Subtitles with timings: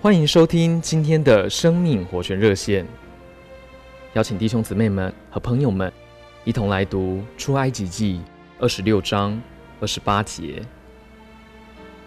[0.00, 2.86] 欢迎收听今天的生命活泉热线，
[4.12, 5.92] 邀请弟兄姊妹们和朋友们
[6.44, 8.20] 一同来读出埃及记
[8.60, 9.42] 二十六章
[9.80, 10.62] 二十八节。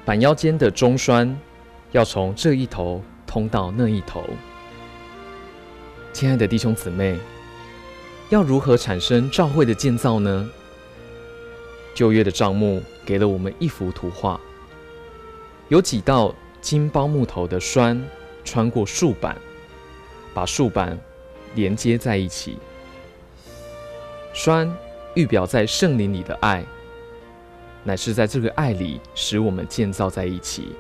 [0.05, 1.38] 板腰间的中栓
[1.91, 4.23] 要从这一头通到那一头。
[6.14, 7.20] 亲爱的弟兄姊妹，
[8.30, 10.50] 要如何产生照会的建造呢？
[11.94, 14.39] 旧约的帐幕给了我们一幅图画，
[15.68, 16.34] 有几道。
[16.61, 18.01] 金包木头的栓
[18.43, 19.36] 穿过竖板，
[20.33, 20.97] 把竖板
[21.56, 22.57] 连接在一起。
[24.32, 24.71] 栓
[25.15, 26.64] 预表在圣灵里的爱，
[27.84, 30.75] 乃是在这个爱里使我们建造在一起。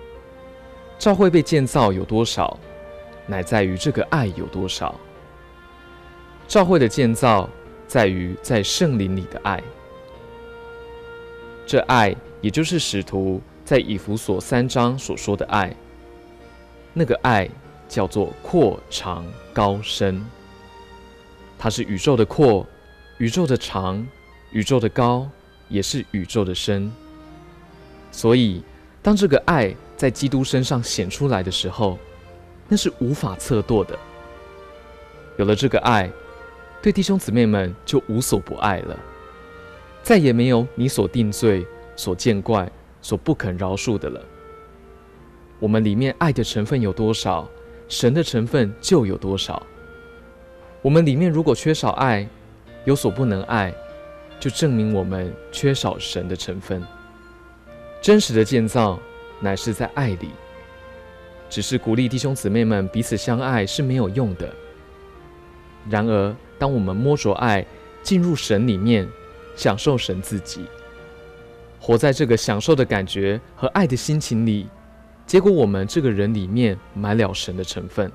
[0.97, 2.57] 教会被建造有多少，
[3.25, 4.93] 乃在于这个爱有多少。
[6.47, 7.49] 教会的建造
[7.87, 9.61] 在于在圣灵里的爱，
[11.65, 13.41] 这爱也就是使徒。
[13.71, 15.73] 在以弗所三章所说的爱，
[16.93, 17.49] 那个爱
[17.87, 20.21] 叫做阔长高深，
[21.57, 22.67] 它是宇宙的阔，
[23.17, 24.05] 宇宙的长，
[24.51, 25.25] 宇宙的高，
[25.69, 26.91] 也是宇宙的深。
[28.11, 28.61] 所以，
[29.01, 31.97] 当这个爱在基督身上显出来的时候，
[32.67, 33.97] 那是无法测度的。
[35.37, 36.11] 有了这个爱，
[36.81, 38.99] 对弟兄姊妹们就无所不爱了，
[40.03, 41.65] 再也没有你所定罪、
[41.95, 42.69] 所见怪。
[43.01, 44.21] 所不肯饶恕的了。
[45.59, 47.47] 我们里面爱的成分有多少，
[47.87, 49.61] 神的成分就有多少。
[50.81, 52.27] 我们里面如果缺少爱，
[52.85, 53.73] 有所不能爱，
[54.39, 56.81] 就证明我们缺少神的成分。
[58.01, 58.99] 真实的建造
[59.39, 60.29] 乃是在爱里，
[61.47, 64.51] 只是鼓励弟兄姊妹们彼此相爱是没有用的。
[65.87, 67.63] 然而，当我们摸着爱
[68.01, 69.07] 进入神里面，
[69.55, 70.65] 享受神自己。
[71.83, 74.69] 活在这个享受的感觉和爱的心情里，
[75.25, 78.09] 结果我们这个人里面满了神的成分，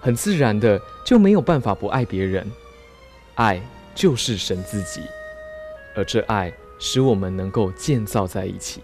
[0.00, 2.50] 很自然的就没有办法不爱别人。
[3.34, 3.60] 爱
[3.94, 5.02] 就是神自己，
[5.94, 8.82] 而这爱使我们能够建造在一起。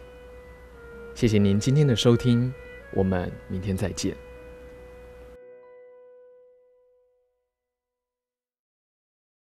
[1.14, 2.52] 谢谢您今天的收听，
[2.92, 4.27] 我们明天再见。